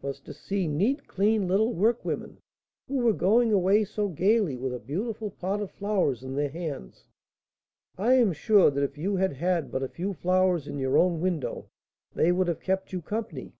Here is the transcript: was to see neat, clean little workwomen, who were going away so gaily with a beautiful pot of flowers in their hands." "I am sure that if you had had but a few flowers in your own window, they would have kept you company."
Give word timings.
was 0.00 0.20
to 0.20 0.32
see 0.32 0.68
neat, 0.68 1.08
clean 1.08 1.48
little 1.48 1.74
workwomen, 1.74 2.36
who 2.86 2.98
were 2.98 3.12
going 3.12 3.52
away 3.52 3.82
so 3.82 4.06
gaily 4.06 4.56
with 4.56 4.72
a 4.72 4.78
beautiful 4.78 5.28
pot 5.32 5.60
of 5.60 5.72
flowers 5.72 6.22
in 6.22 6.36
their 6.36 6.50
hands." 6.50 7.04
"I 7.98 8.14
am 8.14 8.32
sure 8.32 8.70
that 8.70 8.84
if 8.84 8.96
you 8.96 9.16
had 9.16 9.32
had 9.32 9.72
but 9.72 9.82
a 9.82 9.88
few 9.88 10.12
flowers 10.14 10.68
in 10.68 10.78
your 10.78 10.96
own 10.96 11.20
window, 11.20 11.68
they 12.14 12.30
would 12.30 12.46
have 12.46 12.60
kept 12.60 12.92
you 12.92 13.02
company." 13.02 13.54